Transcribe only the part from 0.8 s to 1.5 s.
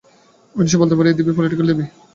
বলতে পারি, এ দেবী